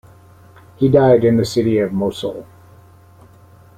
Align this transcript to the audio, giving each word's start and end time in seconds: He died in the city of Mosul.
He 0.77 0.89
died 0.89 1.23
in 1.23 1.37
the 1.37 1.45
city 1.45 1.77
of 1.77 1.93
Mosul. 1.93 2.47